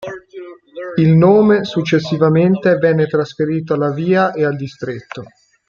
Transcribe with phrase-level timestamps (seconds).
[0.97, 5.25] Il nome successivamente venne trasferito alla via ed al distretto.